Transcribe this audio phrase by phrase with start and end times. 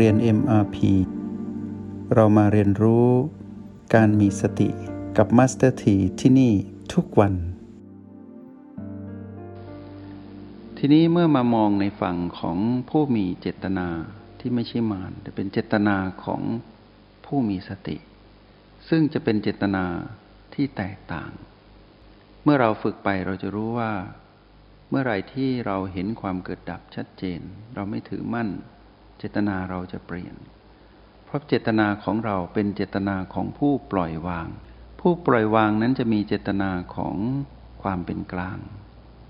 [0.00, 0.76] เรียน MRP
[2.14, 3.08] เรามาเรียนรู้
[3.94, 4.68] การมีสติ
[5.16, 6.52] กับ Master T ที่ที่นี่
[6.94, 7.34] ทุกวัน
[10.78, 12.58] ทีนี้เมื่อมามองในฝั่งของ
[12.90, 13.88] ผู้มีเจตนา
[14.40, 16.42] ที่ไม่ใช่มารแต่เป็นเจตนาของ
[17.26, 17.96] ผู้มีสติ
[18.88, 19.84] ซึ่งจะเป็นเจตนา
[20.54, 21.30] ที่แตกต่าง
[22.44, 23.92] เมื่อเราฝึกไปเราจะรู้ว่า
[24.90, 27.40] เมื่อไรที่เราเห็นความเกิดดับชัดเจน
[27.74, 28.50] เราไม่ถือมั่น
[29.18, 30.36] เจตนาเราจะเปลี่ยน
[31.24, 34.48] เพราะเจตนาของเราเป็นเจตนาของผู้ปล่อยวาง
[35.00, 37.16] ผู้ปล่อยวางนั้นจะมีเจตนาของ
[37.82, 38.58] ความเป็นกลาง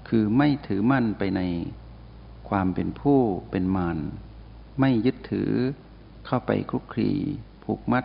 [0.08, 1.40] คือไม่ถือมั่นไปใน
[2.48, 3.20] ความเป็นผู้
[3.50, 3.98] เป็นมาร
[4.80, 5.50] ไม่ยึดถือ
[6.26, 7.10] เข้าไปคลุกคลี
[7.64, 8.04] ผูกมัด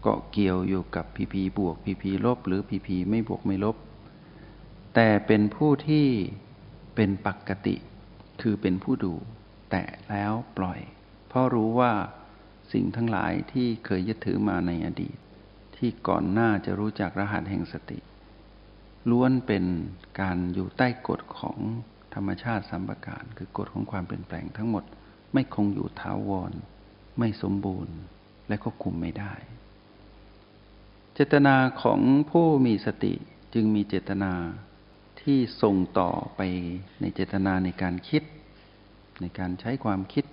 [0.00, 3.76] เกาะเกี่ยวอยู่กับพีพีบวกพีพีลบ หรือพีพีไม่บวกไม่ลบ
[4.94, 6.06] แต่เป็นผู้ที่
[6.94, 7.76] เป็นปกติ
[8.42, 9.14] คือเป็นผู้ดู
[9.70, 10.80] แตะแล้วปล่อย
[11.32, 11.92] เพราะรู้ว่า
[12.72, 15.16] สิ่งทั้งหลายที่เคยยึดถือมาในอดีต
[15.76, 17.98] ที่ก่อนหน้าจะรู้จักรหัสแห่งสติ
[19.10, 19.64] ล้วนเป็น
[20.20, 21.58] การอยู่ใต้กฎของ
[22.14, 24.84] ธรรมชาติสัมปการ คือกฎของความเปลี่ยนแปลงทั้งหมด
[25.32, 26.52] ไม่คงอยู่ถาวร
[27.18, 27.96] ไม่สมบูรณ์
[28.48, 29.34] และควบคุมไม่ได้
[31.14, 33.14] เจตนาของผู้มีสติ
[33.54, 34.32] จึงมีเจตนา
[35.20, 36.40] ที่ส่งต่อไป
[37.00, 38.22] ในเจตนาในการคิด
[39.20, 40.24] ในการใช้ความคิด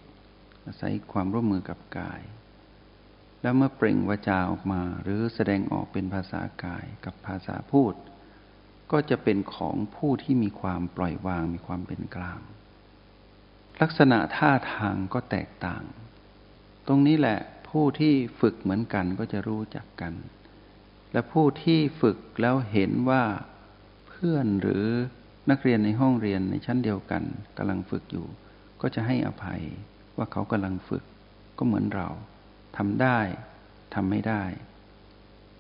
[0.69, 2.21] อาศัยความร่วมมือกับกาย
[3.41, 7.93] แล้วเมื่อเปล่งวาจาออกมาหรือแสดงออกเป็นภาษากายกับภาษาพูด
[8.91, 12.39] ก็จะเป็นของผู้ที่มีความปล่อยวางมีความเป็นกลาง
[13.81, 15.83] ลักษณะท่าทางก็แตกต่าง
[16.87, 20.13] ตรงนี้แหละผู้ที่ฝึกเหมือนกันก็จะรู้จักกัน
[21.13, 23.23] และผู้ที่ฝึกแล้วเห็นว่า
[24.07, 24.85] เพื่อนหรือ
[25.49, 27.23] นักเรียนในห้องเรียนในชั้นเดียวกัน
[27.57, 28.27] กำลังฝึกอยู่
[28.81, 29.61] ก็จะให้อภัย
[30.19, 31.03] ว่าเขากำลังฝึก
[31.57, 32.09] ก็เหมือนเรา
[32.77, 33.19] ทำได้
[33.95, 34.43] ทำไม่ได้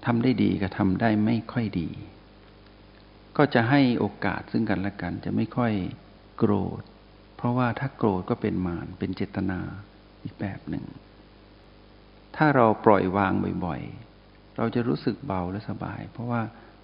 [0.05, 1.89] ทำได้ดีกับทำได้ไม่ค่อยดี
[3.37, 5.73] ก็จะให้โอกาสซึ่งกันและกันจะไม่ค่อย
[6.37, 6.81] โกรธ
[7.37, 9.59] เพราะว่าถ้าโกรธก็เป็นมารเป็นเจตนา
[10.23, 10.85] อีกแบบหนึ่ง
[12.35, 13.33] ถ้าเราปล่อยวาง
[13.65, 16.41] บ่อยๆ เราจะรู้สึกเบาและสบาย เพราะว่า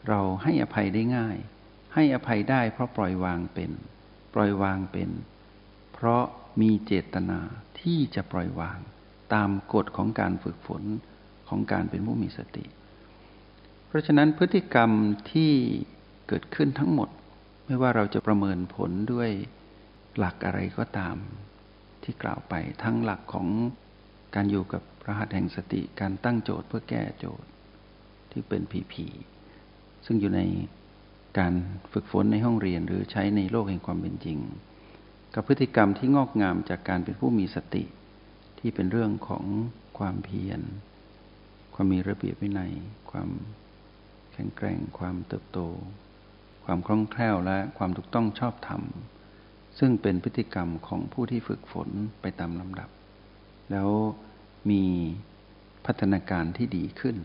[0.09, 1.37] เราให้อภัยได้ง่าย
[1.93, 3.71] ให้อภัยได้เพราะปล่อยวางเป็น
[4.33, 5.09] ปล่อยวางเป็น
[6.05, 6.23] ราะ
[6.61, 7.39] มีเจตนา
[7.81, 8.79] ที่จะปล่อยวาง
[9.33, 10.83] ตามกฎของการฝึกฝน
[11.49, 12.65] ของการเป็นผู้มีสติ
[13.87, 14.89] เพราะฉะนั้นพฤติกรรม
[15.31, 15.51] ที่
[16.27, 17.09] เกิดขึ้นทั้งหมด
[17.65, 19.29] ไม่ว่าเราจะประเมินผลด้วย
[20.17, 21.15] หลักอะไรก็ตาม
[22.03, 23.47] ที่กล่าวไปทั้งหลักของ
[24.35, 27.49] การอยู่กับรหัสแห่งสติการตั้งโจทย์เพื่อแก้โจทย์
[28.31, 29.07] ที่เป็นผีผี
[30.05, 30.41] ซึ่งอยู่ใน
[31.39, 31.53] การ
[31.93, 34.37] ฝึกฝนในห้องเรียนหรือใช้ในโลกแห่งความเป็นจริง
[35.35, 37.83] กับพฤติกรรมที่งอกงามจากการเป็นผู้มีสติ
[38.59, 39.45] ที่เป็นเรื่องของ
[39.97, 40.61] ความเพียร
[41.73, 42.73] ความมีระเบียบวินัย
[43.11, 43.29] ความ
[44.33, 45.59] แข็งแกร่ง ความเติบโต
[46.65, 48.81] ความคล่องแคล่วและความถูกต้องชอบธรรม
[49.79, 51.89] ซึ่งเป็นพฤติกรรมของผู้ที่ฝึกฝน
[52.21, 52.89] ไปตามลำดับ
[53.71, 53.89] แล้ว
[54.69, 54.83] มี
[55.85, 57.17] พัฒนาการที่ดีขึ้น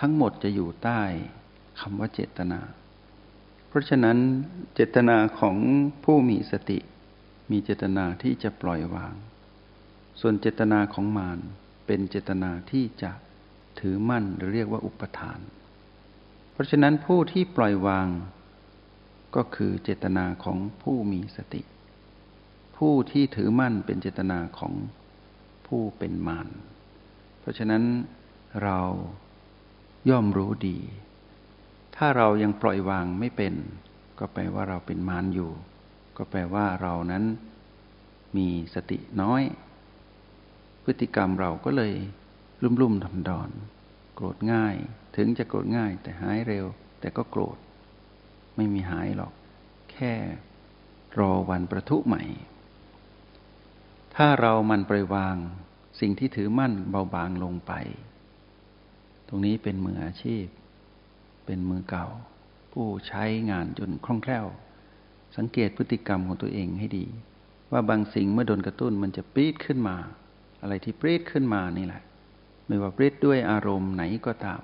[0.00, 1.00] ทั้งหมดจะอยู่ใต้
[1.80, 2.60] คำว่าเจตนา
[3.72, 4.18] เพราะฉะนั้น
[4.74, 5.56] เจตนาของ
[6.04, 6.78] ผู้มีสติ
[7.50, 9.14] มีเจตนาที่จะปล่อยวาง
[10.20, 11.38] ส่วนเจตนาของมาร
[11.86, 13.10] เป็นเจตนาที่จะ
[13.80, 15.40] ถือมั่นหรือเรียกว่าอุปทาน
[16.52, 18.08] เพราะฉะนั้นผู้ที่ปล่อยวาง
[19.36, 21.62] ก็คือเจตนาของผู้มีสติ
[22.76, 24.72] ผู้ที่ถือมั่นเป็นเจตนาของ
[25.66, 26.48] ผู้เป็นมาร
[27.40, 27.82] เพราะฉะนั้น
[28.62, 28.78] เรา
[30.10, 30.78] ย่อมรู้ดี
[31.96, 33.54] ถ้าเรายังปล่อยวางไม่เป็น
[34.18, 35.50] ก็แปลว่าเราเป็นมารอยู่
[36.16, 37.24] ก็แปลว่าเรานั้น
[38.36, 39.42] มีสติน้อย
[40.84, 41.92] พฤติกรรมเราก็เลย
[42.62, 43.50] ลุ่มลุ่มทำดอน
[44.14, 44.74] โกรธง่าย
[45.16, 46.66] ถึงจะโกรธง่าย แต่หายเร็ว
[47.00, 47.58] แต่ก็โกรธ
[48.56, 49.32] ไม่มีหายหรอก
[49.92, 50.12] แค่
[51.18, 52.22] รอวันประทุใหม่
[54.14, 55.36] ถ้าเรามันปล่อยวาง
[56.00, 57.72] สิ่งที่ถือมั่นเบาบางลงไป
[59.28, 60.44] ตรงนี้เป็นมืออาชีพ
[61.44, 62.06] เป็นมือเก่า
[62.72, 64.46] ผู้ใช้งานจนคล่องแคล่ว
[65.36, 67.06] สังเกตพฤติกรรมของตัวเองให้ดี
[67.72, 69.96] ว่าบางสิ่งเมื่อโดนกระตุ้นมันจะปรีดขึ้นมา
[70.62, 72.02] อะไรที่ปรีดขึ้นมานี่แหละ
[72.66, 74.62] ไม่ว่าปรีดด้วยอารมณ์ไหนก็ตาม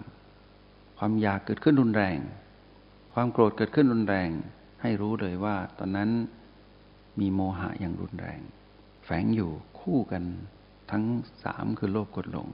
[0.99, 2.19] ความอยากเกิดขึ้นรุนแรง
[3.15, 4.31] ความโกรธเกิดขึ้นรุนแรง
[4.83, 6.11] ให้รู้เลยว่า ตอนนั้น
[7.21, 8.41] มีโมหะอย่างรุนแรง
[9.05, 10.25] แฝงอยู่คู่กัน
[10.91, 11.05] ทั้ง
[11.45, 12.49] สามคือโลภกดหลง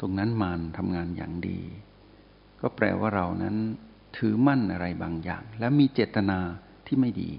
[0.00, 1.58] ตรงนั้นมานทำงานอย่างดี
[2.66, 3.56] ก็แปลว่าเรานั้น
[4.16, 6.38] ถือมั่นอะไรบางอย่าง และมีเจตนา
[6.86, 7.30] ที่ไม่ดี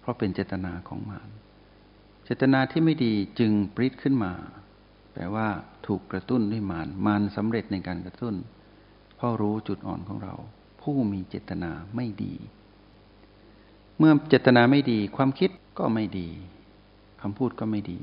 [0.00, 1.28] เพราะเป็นเจตนาของมาน
[2.24, 4.32] เจตนาที่ไม่ดีจึงปริดขึ้นมา
[5.12, 5.46] แปลว่า
[5.86, 8.34] ถูกกระตุ้นด้วยมารมารสำเร็จในการกระตุ้น
[9.16, 10.34] เพราะรู้จุดอ่อนของเรา
[10.80, 12.34] ผู้มีเจตนาไม่ดี
[13.98, 16.28] เมื่อเจตนาไม่ดี ความคิดก็ไม่ดี
[17.22, 18.00] คำพูดก็ไม่ดี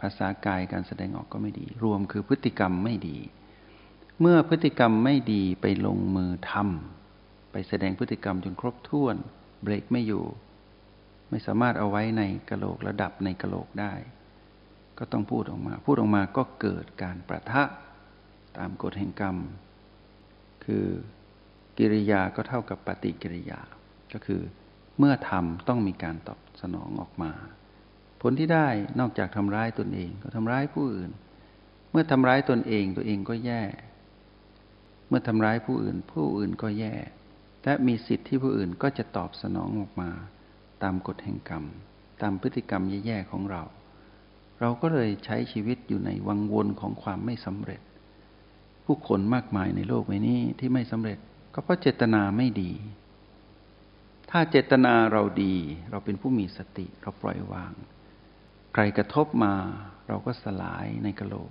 [0.00, 3.18] ภาษากายการแสดงออกก็ไม่ดี รวมคือพฤติกรรมไม่ดี
[4.24, 9.16] เมื่อพฤติกรรมไม่ดีไปลงมือทำไปแสดงพฤติกรรมจนครบถ้วน
[9.62, 10.24] เบรกไม่อยู่
[11.30, 13.94] ไม่สามารถเอาไว้ในกะโหลกระดับในกะโหลกได้
[14.98, 17.62] ก็ต้องพูดออกมา พูดออกมาก็เกิดการประทะ
[18.58, 19.36] ตามกฎแห่งกรรม
[20.64, 20.86] คือ
[21.78, 23.60] กิริยาก็เท่ากับปฏิกิริยา
[24.12, 24.42] ก็คือ
[24.98, 27.32] เมื่อทำต้องมีการตอบสนองออกมา
[28.22, 28.68] ผลที่ได้
[29.00, 31.10] นอกจากทำร้ายตนเองก็ทำร้ายผู้อื่น
[31.90, 33.62] เมื่อทำร้ายตนเองตัวเองก็แย่
[35.14, 36.94] มื่อทำร้ายผู้อื่น ผู้อื่นก็แย่
[37.64, 40.10] และมีสิทธิ์ที่ผู้อื่นก็จะตอบสนองออกมา
[40.82, 41.64] ตามกฎแห่งกรรม
[42.22, 43.62] ตามพฤติกรรมแย่ๆของเรา
[44.60, 47.80] เราก็เลยใช้ชีวิตอยู่ในวังวนของความไม่สำเร็จ
[48.84, 51.18] ผู้คนมากมายในโลกใบนี้ที่ไม่สำเร็จ
[51.54, 52.72] ก็เพราะเจตนาไม่ดี
[54.30, 55.54] ถ้าเจตนาเราดี
[55.90, 57.72] เราเป็นผู้มีสติเราปล่อยวาง
[58.72, 59.54] ใครกระทบมา
[60.08, 61.50] เราก็สลายในกะโหลก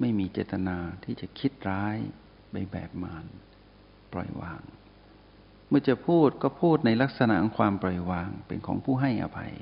[0.00, 1.96] ไม่มีเจตนาที่จะคิดร้าย
[2.54, 3.26] ใบแบบมาร
[4.12, 4.62] ปล่อยวาง
[5.68, 9.54] เมื่อจะพูดก็พูดในลักษณะของความปล่อยวางเป็นของผู้ให้อภัย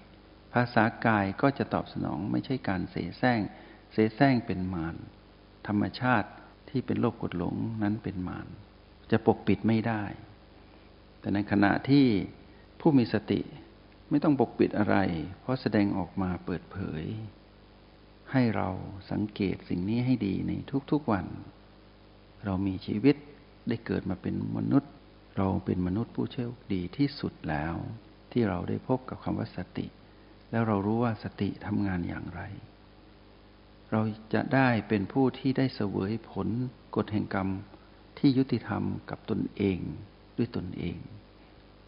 [0.53, 3.41] ภาษากายก็จะตอบสนองไม่ใช่การเสแสร้ง
[3.93, 4.97] เสแสร้งเป็นมาร
[5.67, 6.29] ธรรมชาติ
[6.71, 8.47] ที่เป็นโลกกดหลงนั้นเป็นมาร
[9.11, 10.05] จะปกปิดไม่ได้
[11.21, 12.07] แต่ในขณะที่
[12.81, 13.41] ผู้มีสติ
[14.11, 14.97] ไม่ต้องปกปิดอะไร
[15.41, 17.05] เพราะแสดงออกมาเปิดเผย
[18.33, 18.69] ให้เรา
[19.11, 20.53] สังเกตสิ่งนี้ให้ดีใน
[20.91, 21.27] ทุกๆวัน
[22.45, 23.17] เรามีชีวิต
[23.69, 24.93] ได้เกิดมาเป็นมนุษย์
[25.37, 27.75] เราเป็นมนุษย์ผู้โชคดีที่สุดแล้ว
[28.33, 29.87] ที่เราได้พบกับคำว่าสติ
[30.51, 32.43] แล้วเรารู้ว่าสติทำงานอย่างไร
[33.91, 34.01] เรา
[34.35, 36.49] จะได้เป็นผู้ที่ได้เสวยผล
[36.97, 37.49] กฎแห่งกรรม
[38.19, 39.79] ที่ยุติธรรมกับตนเอง
[40.37, 40.97] ด้วยตนเอง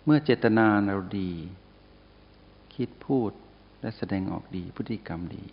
[0.05, 1.31] เมื่อเจตนาเราดี
[2.75, 3.31] คิดพูด
[3.81, 5.45] และแสดงออกดีพฤติกรรมดี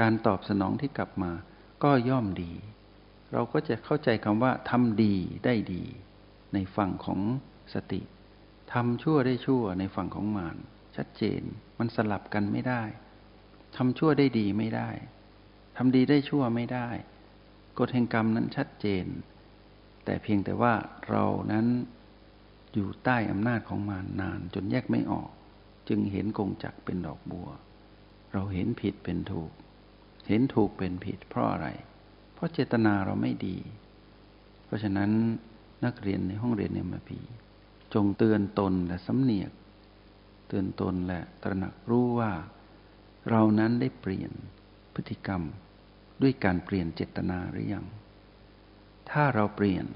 [0.00, 1.32] การตอบสนองที่กลับมา
[1.82, 2.52] ก็ย่อมดี
[3.32, 5.14] เราก็จะเข้าใจคำว่าทำดี
[5.44, 5.84] ได้ดี
[6.54, 7.20] ในฝั่งของ
[7.74, 8.00] สติ
[8.72, 10.56] ทำชั่วได้ชั่วในฝั่งของมาร
[10.96, 11.42] ชัดเจน
[11.78, 12.82] มันสลับกันไม่ได้
[13.76, 14.90] ทำชั่วได้ดีไม่ได้
[15.76, 16.88] ทำดีได้ชั่วไม่ได้
[17.78, 19.06] กฎแห่งกรรมนั้นชัดเจน
[20.04, 20.74] แต่เพียงแต่ว่า
[21.08, 21.66] เรานั้น
[22.72, 25.30] อยู่ใต้อำนาจของมารนาน จนแยกไม่ออก
[25.88, 27.48] จึงเห็นกงจักเป็นดอกบัว
[28.32, 29.52] เราเห็นผิดเป็นถูก
[30.28, 31.68] เห็นถูกเป็นผิดเพราะอะไร
[32.38, 33.56] เพราะเจตนาเราไม่ดี
[34.64, 35.10] เพราะฉะนั้น
[35.84, 37.20] นักเรียนในห้องเรียนเนมพี
[37.94, 39.50] จงเตือนตนและสำเนียก
[40.48, 42.32] เตือนตนและตระหนักรู้ว่า
[43.30, 44.32] เรานั้นได้เปลี่ยน
[44.94, 45.42] พฤติกรรม
[46.22, 47.86] ด้วยการเปลี่ยนเจตนาหรือยัง
[49.10, 49.86] ถ้าเราเปลี่ยน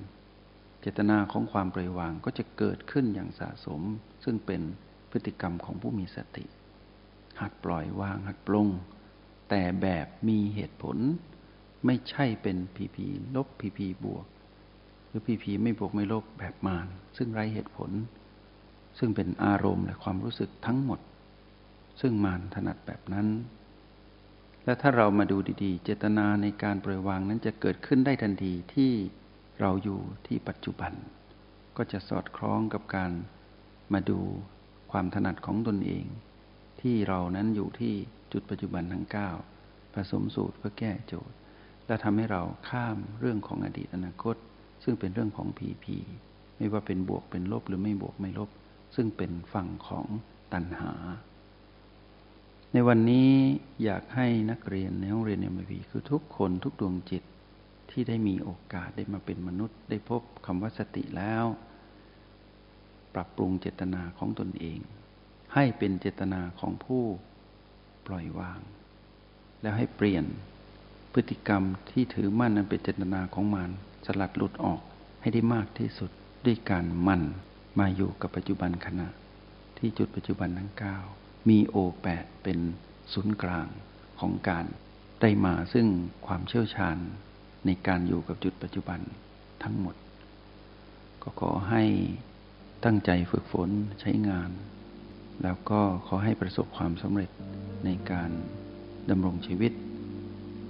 [0.80, 3.80] เจตนาของความปล่อยวางก็จะเกิดขึ้นอย่างสะสม
[4.24, 4.62] ซึ่งเป็น
[5.10, 6.44] พฤติกรรมของผู้มีสติ
[7.40, 8.68] หัดปล่อยวางหัดปลง
[9.50, 10.98] แต่แบบมีเหตุผล
[11.86, 13.06] ไม่ใช่เป็นพีพี
[13.36, 14.26] ลบพีพีบวก
[15.08, 16.86] หรือพีพีไม่บวกไม่ลบแบบมาน
[17.16, 17.90] ซึ่งไร้เหตุผล
[18.98, 21.00] ซึ่งเป็นอารมณ์และความรู้สึกทั้งหมด
[22.00, 23.28] ซึ่งมานถนัดแบบนั้น
[24.64, 28.92] และถ้าเรามาดูดี ๆ เจตนาในการปล่อยวางนั้นจะเกิดขึ้นได้ทันทีที่
[29.60, 30.92] เราอยู่ที่ปัจจุบัน
[31.76, 33.12] ก็จะสอดคล้องกับการ
[33.92, 34.20] มาดู
[34.92, 36.04] ความถนัดของตนเอง
[36.80, 37.94] ที่เรานั้นอยู่ที่
[38.32, 39.30] จุดปัจจุบันทั้งเก้า
[39.94, 41.36] ผสมสูตรเพื่อแก้โจทย์
[41.92, 44.36] และทำให้เราข้ามเรื่องของอดีตอนาคต
[44.84, 45.96] ซึ่งเป็นเรื่องของผีผี
[46.56, 48.50] ไม่ว่าเป็นบวกเป็นลบหรือไม่บวกไม่ลบ
[48.94, 50.06] ซึ่งเป็นฝั่งของ
[50.52, 50.92] ตัณหา
[52.72, 53.30] ในวันนี้
[53.84, 57.22] อยากให้นักเรียนในห้องเรียนเอ็มวีคือทุกคนทุกดวงจิต
[57.90, 61.44] ที่ได้มีโอกาสได้มาเป็นมนุษย์ ได้พบคำว่าสติแล้ว
[63.14, 64.78] ปรับปรุงเจตนาของตนเอง
[65.54, 67.04] ให้เป็นเจตนาของผู้
[68.06, 68.60] ปล่อยวาง
[69.60, 70.26] แล้วให้เปลี่ยน
[71.12, 73.68] พฤติกรรมที่ถือมั่นนั้นเป็นเจตนาของมัน
[74.06, 74.80] สลัดหลุดออก
[75.20, 76.10] ให้ได้มากที่สุด
[76.46, 77.22] ด้วยการมั่น
[77.78, 79.08] มาอยู่กับปัจจุบันขณะ
[79.78, 80.98] ที่จุดปัจจุบันทั้งเก้า
[81.48, 82.58] มีโอแปดเป็น
[83.12, 83.66] ศูนย์กลาง
[84.20, 84.64] ของการ
[85.20, 85.86] ได้มาซึ่ง
[86.26, 86.96] ความเชี่ยวชาญ
[87.66, 89.00] ในการอยู่กับจุดปัจจุบัน
[89.62, 89.96] ทั้งหมด
[91.22, 91.84] ก็ขอให้
[92.84, 94.50] ตั้งใจฝึกฝนใช้งาน
[95.42, 97.30] แล้วก็ขอให้ประสบความสำเร็จ
[97.84, 98.30] ในการ
[99.10, 99.72] ดำรงชีวิต